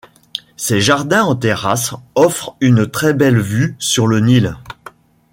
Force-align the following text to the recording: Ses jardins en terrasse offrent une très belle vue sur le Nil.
Ses 0.57 0.81
jardins 0.81 1.25
en 1.25 1.35
terrasse 1.35 1.93
offrent 2.15 2.57
une 2.59 2.89
très 2.89 3.13
belle 3.13 3.39
vue 3.39 3.75
sur 3.77 4.07
le 4.07 4.19
Nil. 4.19 4.57